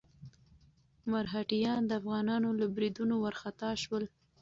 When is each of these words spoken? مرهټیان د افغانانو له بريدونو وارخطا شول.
مرهټیان 1.11 1.81
د 1.87 1.91
افغانانو 2.01 2.49
له 2.59 2.65
بريدونو 2.75 3.13
وارخطا 3.23 3.71
شول. 3.83 4.03